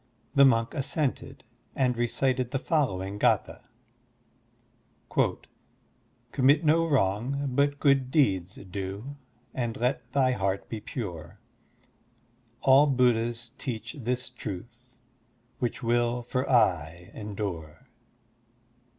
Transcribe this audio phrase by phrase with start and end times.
[0.33, 1.43] The monk assented
[1.75, 3.61] and recited the following gdtha:
[6.31, 9.15] "Commit no wrong, but good deeds do,
[9.53, 11.39] And let thy heart be pure,
[12.61, 14.75] All Buddhas teach this truth,
[15.59, 17.87] Which will for aye endure.